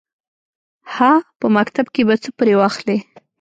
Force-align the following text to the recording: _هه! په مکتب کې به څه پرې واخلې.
_هه! 0.93 1.13
په 1.39 1.47
مکتب 1.57 1.85
کې 1.93 2.01
به 2.07 2.15
څه 2.23 2.29
پرې 2.37 2.53
واخلې. 2.57 2.97